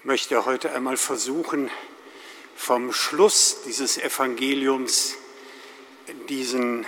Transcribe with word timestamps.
Ich 0.00 0.06
möchte 0.06 0.46
heute 0.46 0.72
einmal 0.72 0.96
versuchen, 0.96 1.70
vom 2.56 2.90
Schluss 2.90 3.58
dieses 3.66 3.98
Evangeliums 3.98 5.16
diesen 6.30 6.86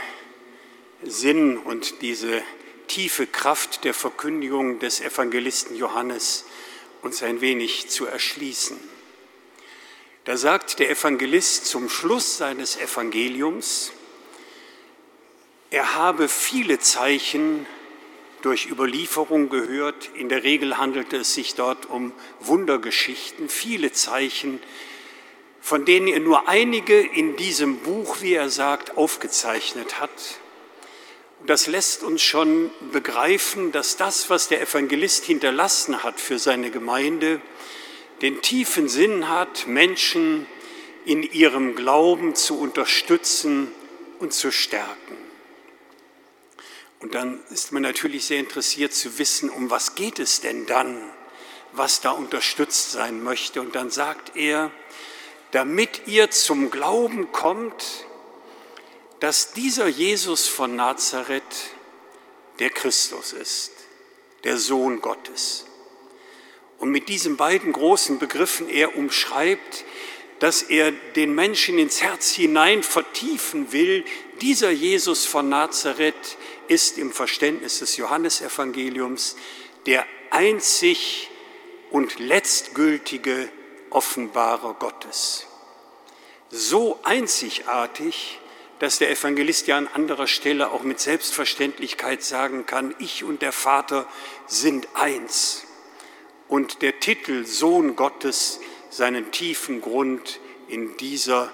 Sinn 1.03 1.59
und 1.59 2.01
diese 2.01 2.43
tiefe 2.89 3.27
Kraft 3.27 3.85
der 3.85 3.93
Verkündigung 3.93 4.79
des 4.79 5.03
Evangelisten 5.03 5.77
Johannes 5.77 6.47
uns 7.03 7.23
ein 7.23 7.43
wenig 7.43 7.91
zu 7.91 8.07
erschließen. 8.07 8.81
Da 10.25 10.39
sagt 10.39 10.79
der 10.79 10.89
Evangelist 10.89 11.67
zum 11.67 11.91
Schluss 11.91 12.39
seines 12.39 12.79
Evangeliums, 12.79 13.93
er 15.69 15.97
habe 15.97 16.31
viele 16.31 16.79
Zeichen 16.79 17.67
durch 18.43 18.67
Überlieferung 18.71 19.49
gehört. 19.49 20.11
In 20.15 20.29
der 20.29 20.43
Regel 20.43 20.79
handelte 20.79 21.19
es 21.19 21.35
sich 21.35 21.55
dort 21.55 21.87
um 21.87 22.13
Wundergeschichten, 22.41 23.49
viele 23.49 23.93
Zeichen, 23.93 24.61
von 25.61 25.85
denen 25.85 26.09
er 26.09 26.21
nur 26.21 26.49
einige 26.49 27.01
in 27.01 27.37
diesem 27.37 27.79
Buch, 27.79 28.21
wie 28.21 28.35
er 28.35 28.51
sagt, 28.51 28.97
aufgezeichnet 28.97 30.01
hat. 30.01 30.11
Das 31.47 31.67
lässt 31.67 32.03
uns 32.03 32.23
schon 32.23 32.71
begreifen, 32.93 33.73
dass 33.73 33.97
das, 33.97 34.31
was 34.31 34.49
der 34.49 34.61
Evangelist 34.61 35.25
hinterlassen 35.25 36.03
hat 36.05 36.21
für 36.21 36.39
seine 36.39 36.71
Gemeinde, 36.71 37.41
den 38.23 38.43
tiefen 38.43 38.89
Sinn 38.89 39.29
hat, 39.29 39.67
Menschen 39.67 40.47
in 41.05 41.23
ihrem 41.25 41.75
Glauben 41.75 42.37
zu 42.37 42.61
unterstützen 42.61 43.73
und 44.21 44.33
zu 44.33 44.53
stärken. 44.53 45.32
Und 47.03 47.15
dann 47.15 47.41
ist 47.51 47.73
man 47.73 47.83
natürlich 47.83 48.27
sehr 48.27 48.39
interessiert 48.39 48.95
zu 48.95 49.19
wissen, 49.19 49.51
um 49.51 49.71
was 49.71 49.97
geht 49.97 50.21
es 50.21 50.41
denn 50.41 50.67
dann, 50.67 51.03
was 51.73 52.01
da 52.01 52.13
unterstützt 52.13 52.93
sein 52.93 53.25
möchte. 53.25 53.61
Und 53.61 53.75
dann 53.75 53.91
sagt 53.91 54.37
er, 54.37 54.71
damit 55.51 56.07
ihr 56.07 56.31
zum 56.31 56.71
Glauben 56.71 57.33
kommt, 57.33 58.07
dass 59.19 59.53
dieser 59.53 59.89
Jesus 59.89 60.47
von 60.47 60.77
Nazareth 60.77 61.75
der 62.61 62.71
Christus 62.71 63.33
ist, 63.33 63.73
der 64.45 64.57
Sohn 64.57 65.01
Gottes. 65.01 65.65
Und 66.79 66.91
mit 66.91 67.09
diesen 67.09 67.37
beiden 67.37 67.73
großen 67.73 68.21
Begriffen 68.21 68.69
er 68.69 68.97
umschreibt, 68.97 69.85
dass 70.43 70.61
er 70.61 70.91
den 70.91 71.37
Menschen 71.37 71.79
ins 71.79 72.03
Herz 72.03 72.33
hinein 72.33 72.83
vertiefen 72.83 73.71
will, 73.71 74.05
dieser 74.41 74.73
Jesus 74.73 75.25
von 75.25 75.49
Nazareth 75.49 76.37
ist 76.67 76.99
im 76.99 77.13
Verständnis 77.13 77.79
des 77.79 77.97
Johannesevangeliums 77.97 79.37
der 79.87 80.05
einzig 80.31 81.31
und 81.93 82.19
letztgültige 82.19 83.51
Offenbarer 83.91 84.75
Gottes. 84.75 85.47
So 86.51 86.99
einzigartig, 87.05 88.41
dass 88.81 88.99
der 88.99 89.13
Evangelist 89.13 89.69
ja 89.69 89.79
an 89.79 89.87
anderer 89.87 90.27
Stelle 90.27 90.73
auch 90.73 90.83
mit 90.83 90.99
Selbstverständlichkeit 90.99 92.25
sagen 92.25 92.67
kann, 92.67 92.97
ich 92.99 93.23
und 93.23 93.43
der 93.43 93.53
Vater 93.53 94.09
sind 94.49 94.89
eins. 94.95 95.63
Und 96.49 96.83
der 96.83 96.99
Titel 96.99 97.47
Sohn 97.47 97.95
Gottes 97.95 98.59
seinen 98.93 99.33
tiefen 99.33 99.81
Grund 99.81 100.39
in 100.69 100.97
dieser 100.99 101.51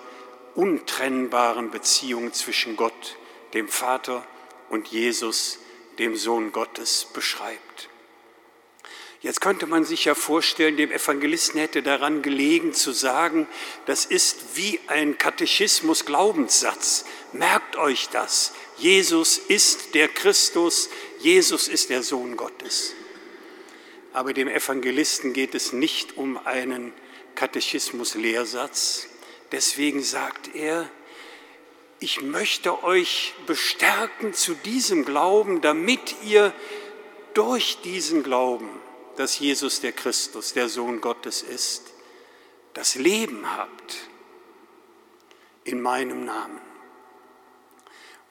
untrennbaren 0.57 1.71
Beziehung 1.71 2.33
zwischen 2.33 2.77
Gott, 2.77 3.17
dem 3.55 3.69
Vater 3.69 4.27
und 4.69 4.89
Jesus, 4.89 5.61
dem 5.99 6.17
Sohn 6.17 6.51
Gottes, 6.51 7.07
beschreibt. 7.15 7.89
Jetzt 9.21 9.41
könnte 9.41 9.67
man 9.67 9.85
sich 9.85 10.05
ja 10.05 10.15
vorstellen, 10.15 10.77
dem 10.77 10.93
Evangelisten 10.93 11.61
hätte 11.61 11.83
daran 11.83 12.23
gelegen 12.23 12.73
zu 12.73 12.93
sagen, 12.93 13.49
das 13.87 14.05
ist 14.05 14.57
wie 14.57 14.79
ein 14.89 15.19
Katechismus-Glaubenssatz. 15.19 17.05
Merkt 17.33 17.77
euch 17.77 18.09
das. 18.11 18.53
Jesus 18.79 19.39
ist 19.39 19.95
der 19.95 20.09
Christus, 20.09 20.89
Jesus 21.21 21.67
ist 21.67 21.91
der 21.91 22.03
Sohn 22.03 22.37
Gottes. 22.37 22.95
Aber 24.13 24.33
dem 24.33 24.49
Evangelisten 24.49 25.33
geht 25.33 25.55
es 25.55 25.73
nicht 25.73 26.17
um 26.17 26.39
einen 26.47 26.93
Katechismus-Lehrsatz. 27.39 29.07
Deswegen 29.53 30.03
sagt 30.03 30.57
er, 30.57 30.91
ich 32.01 32.21
möchte 32.21 32.83
euch 32.83 33.35
bestärken 33.47 34.35
zu 34.35 34.55
diesem 34.55 35.05
Glauben, 35.05 35.61
damit 35.61 36.17
ihr 36.25 36.53
durch 37.35 37.81
diesen 37.83 38.25
Glauben, 38.25 38.69
dass 39.17 39.39
Jesus 39.39 39.81
der 39.81 39.93
Christus, 39.93 40.53
der 40.53 40.69
Sohn 40.69 41.01
Gottes 41.01 41.43
ist, 41.43 41.85
das 42.75 42.97
Leben 42.97 43.49
habt 43.57 43.97
in 45.63 45.81
meinem 45.81 46.25
Namen. 46.25 46.61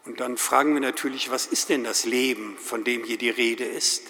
Und 0.03 0.19
dann 0.19 0.38
fragen 0.38 0.74
wir 0.74 0.81
natürlich, 0.81 1.31
was 1.31 1.45
ist 1.45 1.69
denn 1.69 1.85
das 1.85 2.03
Leben, 2.03 2.57
von 2.57 2.84
dem 2.84 3.06
hier 3.06 3.18
die 3.18 3.29
Rede 3.29 3.66
ist? 3.66 4.03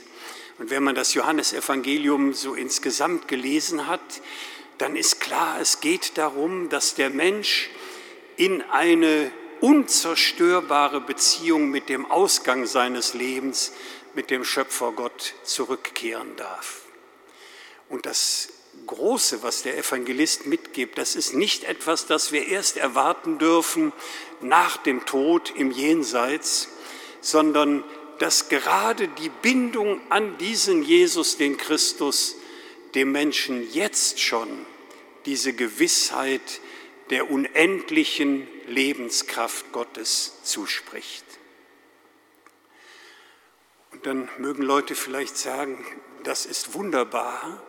Und 0.58 0.72
wenn 0.72 0.84
man 0.84 0.96
das 0.96 1.14
Johannesevangelium 1.14 2.34
so 2.34 2.56
insgesamt 2.56 3.28
gelesen 3.28 3.86
hat, 3.86 4.22
dann 4.78 4.96
ist 4.96 5.20
klar, 5.20 5.60
es 5.60 5.80
geht 5.80 6.18
darum, 6.18 6.70
dass 6.70 6.96
der 6.96 7.10
Mensch 7.10 7.70
in 8.36 8.62
eine 8.62 9.32
unzerstörbare 9.62 11.02
Beziehung 11.02 11.70
mit 11.70 11.90
dem 11.90 12.10
Ausgang 12.10 12.66
seines 12.66 13.14
Lebens, 13.14 13.74
mit 14.14 14.30
dem 14.30 14.44
Schöpfer 14.44 14.92
Gott 14.92 15.34
zurückkehren 15.44 16.36
darf. 16.36 16.82
Und 17.90 18.06
das 18.06 18.50
Große, 18.86 19.42
was 19.44 19.64
der 19.64 19.78
Evangelist 19.78 20.46
mitgibt, 20.46 20.98
das 20.98 21.16
ist 21.16 21.34
nicht 21.34 21.64
etwas, 21.64 22.06
das 22.06 22.32
wir 22.32 22.48
erst 22.48 22.78
erwarten 22.78 23.38
dürfen 23.40 23.92
nach 24.42 24.78
dem 24.78 25.06
Tod 25.06 25.52
im 25.56 25.72
Jenseits, 25.72 26.70
sondern 27.22 27.84
dass 28.20 28.50
gerade 28.50 29.08
die 29.08 29.30
Bindung 29.30 30.00
an 30.10 30.38
diesen 30.38 30.84
Jesus, 30.84 31.38
den 31.38 31.58
Christus, 31.58 32.36
dem 32.98 33.12
Menschen 33.12 33.72
jetzt 33.74 34.20
schon 34.20 34.66
diese 35.28 35.54
Gewissheit 35.54 36.42
der 37.12 37.30
unendlichen 37.30 38.48
Lebenskraft 38.66 39.72
Gottes 39.72 40.42
zuspricht. 40.42 41.24
Und 43.92 44.04
dann 44.08 44.28
mögen 44.40 44.64
Leute 44.64 44.96
vielleicht 44.96 45.38
sagen, 45.38 45.86
das 46.24 46.48
ist 46.48 46.74
wunderbar, 46.74 47.62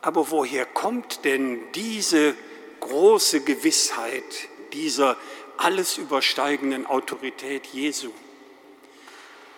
aber 0.00 0.32
woher 0.32 0.66
kommt 0.66 1.24
denn 1.24 1.60
diese 1.72 2.34
große 2.80 3.42
Gewissheit 3.42 4.24
dieser 4.72 5.16
alles 5.58 5.96
übersteigenden 5.96 6.86
Autorität 6.86 7.66
Jesu? 7.66 8.10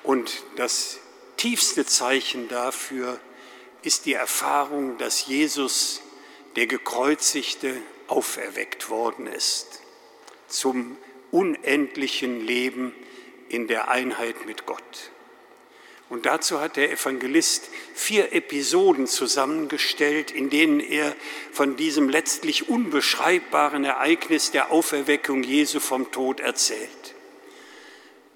Und 0.03 0.43
das 0.57 0.99
tiefste 1.39 1.87
Zeichen 1.87 2.49
dafür 2.49 3.15
ist 3.15 3.36
die 4.07 4.15
Erfahrung, 4.15 4.99
dass 4.99 5.27
Jesus, 5.27 6.03
der 6.57 6.67
gekreuzigte, 6.67 7.81
auferweckt 8.09 8.89
worden 8.91 9.27
ist 9.27 9.81
zum 10.49 10.97
unendlichen 11.31 12.45
Leben 12.47 12.95
in 13.49 13.67
der 13.67 13.89
Einheit 13.89 14.47
mit 14.47 14.67
Gott. 14.67 15.11
Und 16.09 16.25
dazu 16.25 16.61
hat 16.61 16.77
der 16.77 16.93
Evangelist 16.93 17.69
vier 17.95 18.33
Episoden 18.33 19.09
zusammengestellt, 19.09 20.31
in 20.31 20.51
denen 20.51 20.79
er 20.79 21.17
von 21.51 21.77
diesem 21.77 22.09
letztlich 22.09 22.69
unbeschreibbaren 22.69 23.85
Ereignis 23.85 24.53
der 24.53 24.71
Auferweckung 24.71 25.43
Jesu 25.43 25.81
vom 25.81 26.13
Tod 26.13 26.39
erzählt. 26.39 27.15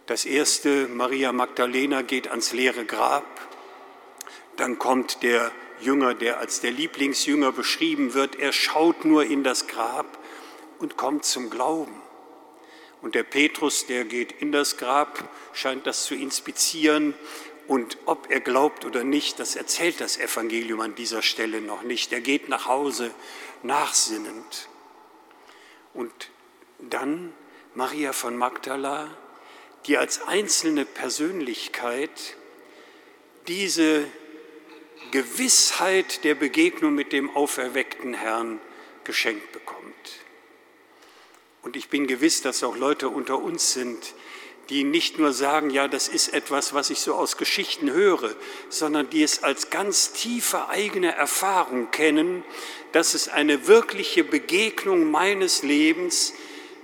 Das 0.06 0.24
erste, 0.24 0.88
Maria 0.88 1.30
Magdalena 1.30 2.02
geht 2.02 2.26
ans 2.26 2.52
leere 2.52 2.84
Grab. 2.84 3.49
Dann 4.60 4.78
kommt 4.78 5.22
der 5.22 5.52
Jünger, 5.80 6.12
der 6.12 6.38
als 6.38 6.60
der 6.60 6.70
Lieblingsjünger 6.70 7.50
beschrieben 7.50 8.12
wird, 8.12 8.38
er 8.38 8.52
schaut 8.52 9.06
nur 9.06 9.24
in 9.24 9.42
das 9.42 9.68
Grab 9.68 10.18
und 10.78 10.98
kommt 10.98 11.24
zum 11.24 11.48
Glauben. 11.48 12.02
Und 13.00 13.14
der 13.14 13.22
Petrus, 13.22 13.86
der 13.86 14.04
geht 14.04 14.32
in 14.32 14.52
das 14.52 14.76
Grab, 14.76 15.30
scheint 15.54 15.86
das 15.86 16.04
zu 16.04 16.14
inspizieren. 16.14 17.14
Und 17.68 17.96
ob 18.04 18.30
er 18.30 18.40
glaubt 18.40 18.84
oder 18.84 19.02
nicht, 19.02 19.38
das 19.38 19.56
erzählt 19.56 19.98
das 19.98 20.18
Evangelium 20.18 20.82
an 20.82 20.94
dieser 20.94 21.22
Stelle 21.22 21.62
noch 21.62 21.80
nicht. 21.80 22.12
Er 22.12 22.20
geht 22.20 22.50
nach 22.50 22.66
Hause 22.66 23.12
nachsinnend. 23.62 24.68
Und 25.94 26.12
dann 26.78 27.32
Maria 27.74 28.12
von 28.12 28.36
Magdala, 28.36 29.08
die 29.86 29.96
als 29.96 30.20
einzelne 30.20 30.84
Persönlichkeit 30.84 32.36
diese 33.48 34.04
Gewissheit 35.10 36.24
der 36.24 36.34
Begegnung 36.34 36.94
mit 36.94 37.12
dem 37.12 37.34
auferweckten 37.34 38.14
Herrn 38.14 38.60
geschenkt 39.04 39.52
bekommt. 39.52 39.80
Und 41.62 41.76
ich 41.76 41.88
bin 41.88 42.06
gewiss, 42.06 42.42
dass 42.42 42.62
auch 42.62 42.76
Leute 42.76 43.08
unter 43.08 43.38
uns 43.38 43.72
sind, 43.72 44.14
die 44.70 44.84
nicht 44.84 45.18
nur 45.18 45.32
sagen, 45.32 45.70
ja, 45.70 45.88
das 45.88 46.06
ist 46.06 46.32
etwas, 46.32 46.72
was 46.72 46.90
ich 46.90 47.00
so 47.00 47.14
aus 47.14 47.36
Geschichten 47.36 47.90
höre, 47.90 48.34
sondern 48.68 49.10
die 49.10 49.22
es 49.22 49.42
als 49.42 49.70
ganz 49.70 50.12
tiefe 50.12 50.68
eigene 50.68 51.12
Erfahrung 51.12 51.90
kennen, 51.90 52.44
dass 52.92 53.14
es 53.14 53.28
eine 53.28 53.66
wirkliche 53.66 54.22
Begegnung 54.22 55.10
meines 55.10 55.64
Lebens 55.64 56.34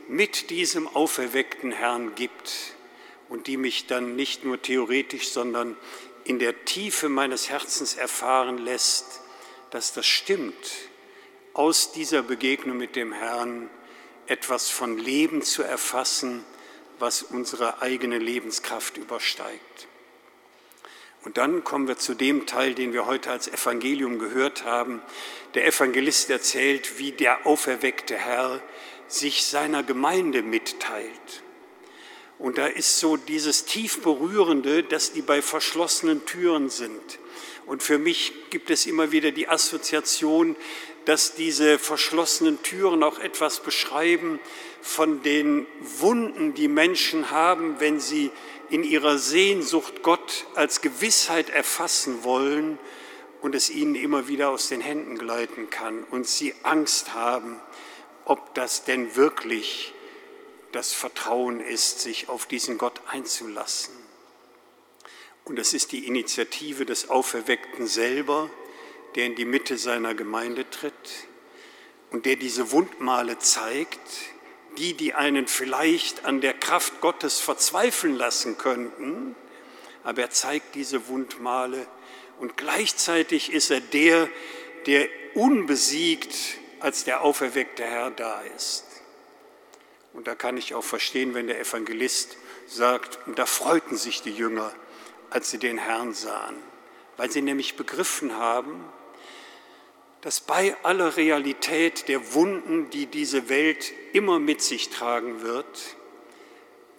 mit 0.09 0.51
diesem 0.51 0.89
auferweckten 0.89 1.71
Herrn 1.71 2.15
gibt 2.17 2.75
und 3.29 3.47
die 3.47 3.57
mich 3.57 3.87
dann 3.87 4.17
nicht 4.17 4.45
nur 4.45 4.61
theoretisch, 4.61 5.29
sondern 5.29 5.77
in 6.27 6.39
der 6.41 6.65
Tiefe 6.65 7.09
meines 7.09 7.49
Herzens 7.49 7.95
erfahren 7.95 8.59
lässt, 8.59 9.21
dass 9.71 9.93
das 9.93 10.07
stimmt, 10.07 10.55
aus 11.55 11.93
dieser 11.93 12.23
Begegnung 12.23 12.77
mit 12.77 12.97
dem 12.97 13.13
Herrn 13.13 13.71
etwas 14.27 14.69
von 14.69 14.99
Leben 14.99 15.43
zu 15.43 15.63
erfassen, 15.63 16.45
was 16.99 17.23
unsere 17.23 17.81
eigene 17.81 18.19
Lebenskraft 18.19 18.97
übersteigt. 18.97 19.87
Und 21.25 21.39
dann 21.39 21.65
kommen 21.65 21.89
wir 21.89 21.99
zu 21.99 22.15
dem 22.15 22.47
Teil, 22.47 22.75
den 22.75 22.93
wir 22.93 23.07
heute 23.07 23.31
als 23.31 23.49
Evangelium 23.49 24.19
gehört 24.19 24.65
haben. 24.65 25.03
Der 25.55 25.67
Evangelist 25.67 26.31
erzählt, 26.31 26.99
wie 26.99 27.13
der 27.13 27.47
auferweckte 27.47 28.17
Herr 28.17 28.61
sich 29.09 29.45
seiner 29.45 29.83
Gemeinde 29.83 30.43
mitteilt. 30.43 31.43
Und 32.39 32.59
da 32.59 32.67
ist 32.67 32.99
so 32.99 33.17
dieses 33.17 33.65
tief 33.65 34.03
berührende, 34.03 34.83
dass 34.83 35.13
die 35.13 35.23
bei 35.23 35.41
verschlossenen 35.41 36.27
Türen 36.27 36.69
sind. 36.69 37.19
Und 37.65 37.83
für 37.83 37.99
mich 37.99 38.33
gibt 38.51 38.71
es 38.71 38.87
immer 38.87 39.11
wieder 39.11 39.33
die 39.33 39.49
Assoziation, 39.49 40.55
dass 41.07 41.35
diese 41.35 41.79
verschlossenen 41.79 42.63
Türen 42.63 43.03
auch 43.03 43.19
etwas 43.19 43.61
beschreiben 43.61 44.39
von 44.83 45.23
den 45.23 45.67
Wunden, 45.99 46.55
die 46.55 46.69
Menschen 46.69 47.31
haben, 47.31 47.77
wenn 47.79 48.01
sie 48.01 48.31
in 48.71 48.83
ihrer 48.83 49.19
Sehnsucht 49.19 50.03
Gott 50.03 50.47
als 50.55 50.81
Gewissheit 50.81 51.51
erfassen 51.51 52.25
wollen 52.25 52.79
und 53.41 53.55
es 53.55 53.71
ihnen 53.71 53.95
immer 53.95 54.29
wieder 54.29 54.51
aus 54.51 54.69
den 54.69 54.81
Händen 54.81 55.17
gleiten 55.17 55.71
kann 55.71 56.05
und 56.11 56.27
sie 56.27 56.55
Angst 56.65 57.15
haben, 57.15 57.61
ob 58.25 58.55
das 58.55 58.85
denn 58.85 59.15
wirklich 59.15 59.95
das 60.77 60.93
Vertrauen 60.93 61.61
ist, 61.61 62.01
sich 62.01 62.29
auf 62.29 62.47
diesen 62.47 62.77
Gott 62.77 63.01
einzulassen. 63.09 63.95
Und 65.45 65.59
es 65.59 65.73
ist 65.73 65.93
die 65.93 66.07
Initiative 66.07 66.85
des 66.85 67.09
Auferweckten 67.09 67.87
selber, 67.87 68.51
der 69.15 69.25
in 69.25 69.37
die 69.37 69.47
Mitte 69.47 69.79
seiner 69.79 70.15
Gemeinde 70.15 70.69
tritt 70.69 70.93
und 72.11 72.27
der 72.27 72.37
diese 72.37 72.73
Wundmale 72.73 73.39
zeigt, 73.39 74.01
die, 74.77 74.93
die 74.93 75.15
einen 75.15 75.47
vielleicht 75.47 76.27
an 76.27 76.43
der 76.43 76.53
Kraft 76.53 77.01
Gottes 77.01 77.41
verzweifeln 77.41 78.15
lassen 78.15 78.59
könnten, 78.59 79.35
aber 80.05 80.23
er 80.23 80.31
zeigt 80.31 80.75
diese 80.75 81.09
Wundmale 81.09 81.87
und 82.39 82.59
gleichzeitig 82.59 83.51
ist 83.51 83.71
er 83.71 83.81
der, 83.81 84.29
der 84.85 85.09
unbesiegt 85.35 86.37
als 86.81 87.05
der 87.05 87.23
auferweckte 87.23 87.85
Herr 87.85 88.11
da 88.11 88.43
ist. 88.57 88.86
Und 90.17 90.27
da 90.27 90.35
kann 90.35 90.57
ich 90.57 90.75
auch 90.75 90.83
verstehen, 90.83 91.35
wenn 91.35 91.47
der 91.47 91.61
Evangelist 91.61 92.39
sagt, 92.67 93.19
und 93.27 93.39
da 93.39 93.45
freuten 93.45 93.99
sich 93.99 94.23
die 94.23 94.33
Jünger, 94.33 94.75
als 95.29 95.51
sie 95.51 95.59
den 95.59 95.77
Herrn 95.77 96.15
sahen, 96.15 96.57
weil 97.19 97.31
sie 97.31 97.43
nämlich 97.43 97.77
begriffen 97.77 98.35
haben, 98.35 98.83
dass 100.23 100.41
bei 100.41 100.75
aller 100.83 101.19
Realität 101.19 102.09
der 102.09 102.33
Wunden, 102.33 102.89
die 102.89 103.07
diese 103.07 103.51
Welt 103.51 103.93
immer 104.15 104.39
mit 104.39 104.63
sich 104.63 104.89
tragen 104.89 105.43
wird, 105.43 105.97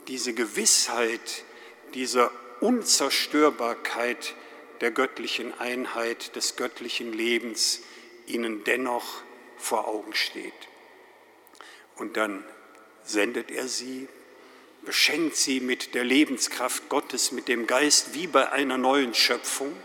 diese 0.07 0.33
Gewissheit 0.33 1.43
dieser 1.95 2.29
Unzerstörbarkeit 2.61 4.35
der 4.81 4.91
göttlichen 4.91 5.59
Einheit, 5.59 6.35
des 6.35 6.55
göttlichen 6.55 7.13
Lebens 7.13 7.81
ihnen 8.27 8.63
dennoch 8.63 9.23
vor 9.57 9.87
Augen 9.87 10.13
steht. 10.13 10.53
Und 11.95 12.15
dann 12.15 12.45
sendet 13.09 13.51
er 13.51 13.67
sie, 13.67 14.07
beschenkt 14.85 15.35
sie 15.35 15.59
mit 15.59 15.95
der 15.95 16.03
Lebenskraft 16.03 16.89
Gottes, 16.89 17.31
mit 17.31 17.47
dem 17.47 17.67
Geist 17.67 18.13
wie 18.13 18.27
bei 18.27 18.51
einer 18.51 18.77
neuen 18.77 19.13
Schöpfung. 19.13 19.75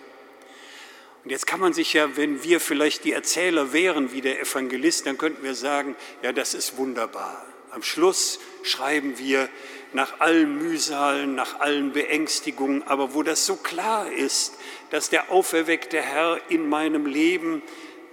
Und 1.24 1.30
jetzt 1.30 1.46
kann 1.46 1.60
man 1.60 1.72
sich 1.72 1.92
ja, 1.92 2.16
wenn 2.16 2.42
wir 2.42 2.60
vielleicht 2.60 3.04
die 3.04 3.12
Erzähler 3.12 3.72
wären 3.72 4.12
wie 4.12 4.20
der 4.20 4.40
Evangelist, 4.40 5.06
dann 5.06 5.18
könnten 5.18 5.42
wir 5.42 5.54
sagen, 5.54 5.96
ja, 6.22 6.32
das 6.32 6.54
ist 6.54 6.76
wunderbar. 6.76 7.46
Am 7.70 7.82
Schluss 7.82 8.38
schreiben 8.62 9.18
wir 9.18 9.48
nach 9.92 10.20
allen 10.20 10.58
Mühsalen, 10.58 11.34
nach 11.34 11.60
allen 11.60 11.92
Beängstigungen, 11.92 12.82
aber 12.82 13.14
wo 13.14 13.22
das 13.22 13.46
so 13.46 13.56
klar 13.56 14.10
ist, 14.10 14.54
dass 14.90 15.10
der 15.10 15.30
auferweckte 15.30 16.00
Herr 16.00 16.40
in 16.48 16.68
meinem 16.68 17.06
Leben 17.06 17.62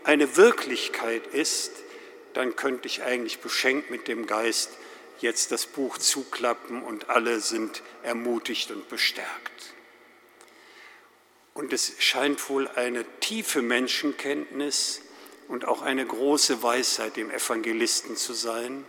eine 0.03 0.37
Wirklichkeit 0.37 1.27
ist, 1.27 1.71
dann 2.33 2.55
könnte 2.55 2.87
ich 2.87 3.03
eigentlich 3.03 3.39
beschenkt 3.39 3.89
mit 3.91 4.07
dem 4.07 4.27
Geist 4.27 4.71
jetzt 5.21 5.51
das 5.51 5.65
Buch 5.65 5.97
zuklappen 5.97 6.81
und 6.81 7.09
alle 7.09 7.39
sind 7.39 7.83
ermutigt 8.03 8.71
und 8.71 8.89
bestärkt. 8.89 9.73
Und 11.53 11.73
es 11.73 11.93
scheint 11.99 12.49
wohl 12.49 12.67
eine 12.69 13.05
tiefe 13.19 13.61
Menschenkenntnis 13.61 15.01
und 15.47 15.65
auch 15.65 15.81
eine 15.81 16.05
große 16.05 16.63
Weisheit 16.63 17.17
im 17.17 17.31
Evangelisten 17.31 18.15
zu 18.15 18.33
sein, 18.33 18.85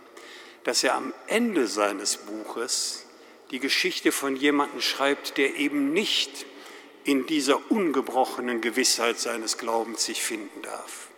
dass 0.63 0.83
er 0.83 0.95
am 0.95 1.13
Ende 1.27 1.67
seines 1.67 2.17
Buches 2.17 3.05
die 3.49 3.59
Geschichte 3.59 4.11
von 4.11 4.35
jemandem 4.35 4.79
schreibt, 4.79 5.37
der 5.37 5.55
eben 5.55 5.91
nicht 5.91 6.45
in 7.03 7.25
dieser 7.25 7.71
ungebrochenen 7.71 8.61
Gewissheit 8.61 9.19
seines 9.19 9.57
Glaubens 9.57 10.05
sich 10.05 10.23
finden 10.23 10.61
darf 10.61 11.10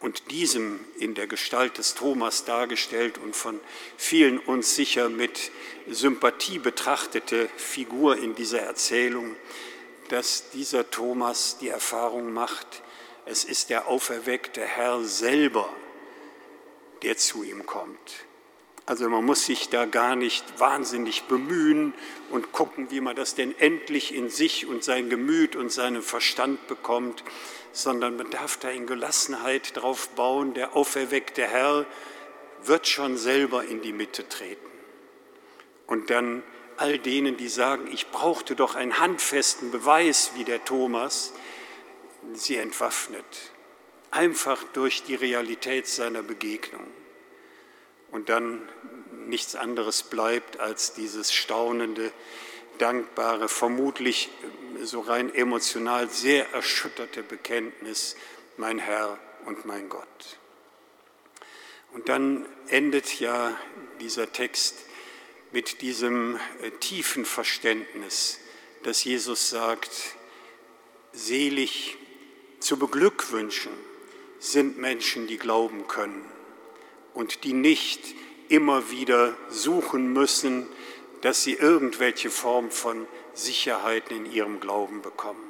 und 0.00 0.30
diesem 0.30 0.80
in 0.98 1.14
der 1.14 1.26
Gestalt 1.26 1.78
des 1.78 1.94
Thomas 1.94 2.44
dargestellt 2.44 3.18
und 3.18 3.36
von 3.36 3.60
vielen 3.96 4.38
uns 4.38 4.74
sicher 4.74 5.08
mit 5.08 5.52
Sympathie 5.88 6.58
betrachtete 6.58 7.48
Figur 7.56 8.16
in 8.16 8.34
dieser 8.34 8.60
Erzählung, 8.60 9.36
dass 10.08 10.50
dieser 10.50 10.90
Thomas 10.90 11.58
die 11.58 11.68
Erfahrung 11.68 12.32
macht, 12.32 12.82
es 13.26 13.44
ist 13.44 13.70
der 13.70 13.86
auferweckte 13.86 14.62
Herr 14.62 15.04
selber, 15.04 15.68
der 17.02 17.16
zu 17.16 17.44
ihm 17.44 17.66
kommt. 17.66 18.24
Also 18.86 19.08
man 19.08 19.24
muss 19.24 19.44
sich 19.46 19.68
da 19.68 19.84
gar 19.84 20.16
nicht 20.16 20.58
wahnsinnig 20.58 21.24
bemühen 21.24 21.94
und 22.30 22.52
gucken, 22.52 22.90
wie 22.90 23.00
man 23.00 23.14
das 23.14 23.34
denn 23.34 23.56
endlich 23.58 24.14
in 24.14 24.30
sich 24.30 24.66
und 24.66 24.82
sein 24.82 25.08
Gemüt 25.08 25.54
und 25.54 25.70
seinen 25.70 26.02
Verstand 26.02 26.66
bekommt, 26.66 27.22
sondern 27.72 28.16
man 28.16 28.30
darf 28.30 28.56
da 28.56 28.68
in 28.68 28.86
Gelassenheit 28.86 29.76
drauf 29.76 30.08
bauen, 30.10 30.54
der 30.54 30.76
auferweckte 30.76 31.46
Herr 31.46 31.86
wird 32.64 32.86
schon 32.88 33.16
selber 33.16 33.64
in 33.64 33.80
die 33.80 33.92
Mitte 33.92 34.28
treten. 34.28 34.66
Und 35.86 36.10
dann 36.10 36.42
all 36.76 36.98
denen, 36.98 37.36
die 37.36 37.48
sagen, 37.48 37.88
ich 37.92 38.10
brauchte 38.10 38.56
doch 38.56 38.74
einen 38.74 38.98
handfesten 38.98 39.70
Beweis 39.70 40.32
wie 40.34 40.44
der 40.44 40.64
Thomas, 40.64 41.32
sie 42.32 42.56
entwaffnet, 42.56 43.24
einfach 44.10 44.62
durch 44.72 45.02
die 45.02 45.14
Realität 45.14 45.86
seiner 45.86 46.22
Begegnung. 46.22 46.86
Und 48.10 48.28
dann 48.28 48.68
nichts 49.26 49.54
anderes 49.54 50.02
bleibt 50.02 50.58
als 50.58 50.94
dieses 50.94 51.32
staunende, 51.32 52.12
dankbare, 52.78 53.48
vermutlich 53.48 54.30
so 54.82 55.00
rein 55.00 55.32
emotional 55.34 56.08
sehr 56.10 56.50
erschütterte 56.52 57.22
Bekenntnis, 57.22 58.16
mein 58.56 58.78
Herr 58.78 59.18
und 59.46 59.64
mein 59.64 59.88
Gott. 59.88 60.38
Und 61.92 62.08
dann 62.08 62.46
endet 62.68 63.20
ja 63.20 63.56
dieser 64.00 64.32
Text 64.32 64.76
mit 65.52 65.82
diesem 65.82 66.38
äh, 66.62 66.70
tiefen 66.78 67.24
Verständnis, 67.24 68.38
dass 68.84 69.02
Jesus 69.02 69.50
sagt, 69.50 69.90
selig 71.12 71.96
zu 72.60 72.78
beglückwünschen 72.78 73.72
sind 74.38 74.78
Menschen, 74.78 75.26
die 75.26 75.38
glauben 75.38 75.88
können 75.88 76.24
und 77.20 77.44
die 77.44 77.52
nicht 77.52 78.14
immer 78.48 78.90
wieder 78.90 79.36
suchen 79.50 80.10
müssen, 80.10 80.66
dass 81.20 81.44
sie 81.44 81.52
irgendwelche 81.52 82.30
Form 82.30 82.70
von 82.70 83.06
Sicherheiten 83.34 84.16
in 84.16 84.32
ihrem 84.32 84.58
Glauben 84.58 85.02
bekommen. 85.02 85.44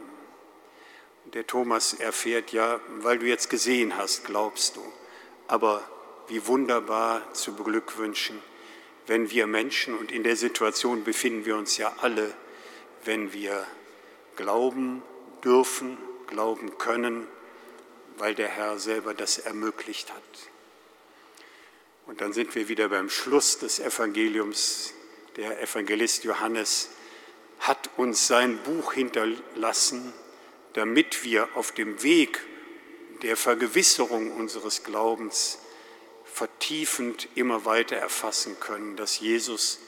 Der 1.32 1.46
Thomas 1.46 1.94
erfährt 1.94 2.50
ja, 2.50 2.80
weil 2.98 3.20
du 3.20 3.26
jetzt 3.26 3.50
gesehen 3.50 3.96
hast, 3.96 4.24
glaubst 4.24 4.74
du. 4.74 4.82
Aber 5.46 5.88
wie 6.26 6.44
wunderbar 6.48 7.32
zu 7.34 7.54
beglückwünschen, 7.54 8.42
wenn 9.06 9.30
wir 9.30 9.46
Menschen, 9.46 9.96
und 9.96 10.10
in 10.10 10.24
der 10.24 10.34
Situation 10.34 11.04
befinden 11.04 11.44
wir 11.44 11.56
uns 11.56 11.76
ja 11.76 11.92
alle, 12.00 12.34
wenn 13.04 13.32
wir 13.32 13.64
glauben 14.34 15.02
dürfen, 15.44 15.98
glauben 16.26 16.78
können, 16.78 17.28
weil 18.18 18.34
der 18.34 18.48
Herr 18.48 18.80
selber 18.80 19.14
das 19.14 19.38
ermöglicht 19.38 20.12
hat. 20.12 20.50
Und 22.10 22.20
dann 22.20 22.32
sind 22.32 22.56
wir 22.56 22.66
wieder 22.66 22.88
beim 22.88 23.08
Schluss 23.08 23.58
des 23.58 23.78
Evangeliums. 23.78 24.94
Der 25.36 25.62
Evangelist 25.62 26.24
Johannes 26.24 26.88
hat 27.60 27.88
uns 27.98 28.26
sein 28.26 28.58
Buch 28.64 28.94
hinterlassen, 28.94 30.12
damit 30.72 31.22
wir 31.22 31.48
auf 31.54 31.70
dem 31.70 32.02
Weg 32.02 32.44
der 33.22 33.36
Vergewisserung 33.36 34.32
unseres 34.32 34.82
Glaubens 34.82 35.58
vertiefend 36.24 37.28
immer 37.36 37.64
weiter 37.64 37.94
erfassen 37.94 38.58
können, 38.58 38.96
dass 38.96 39.20
Jesus 39.20 39.78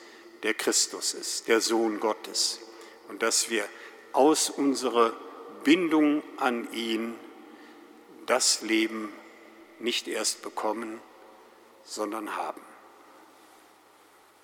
der 0.44 0.54
Christus 0.54 1.14
ist, 1.14 1.48
der 1.48 1.60
Sohn 1.60 1.98
Gottes. 1.98 2.60
Und 3.08 3.22
dass 3.22 3.50
wir 3.50 3.68
aus 4.12 4.48
unserer 4.48 5.12
Bindung 5.64 6.22
an 6.36 6.72
ihn 6.72 7.16
das 8.26 8.62
Leben 8.62 9.12
nicht 9.80 10.06
erst 10.06 10.42
bekommen, 10.42 11.00
sondern 11.84 12.36
haben. 12.36 12.71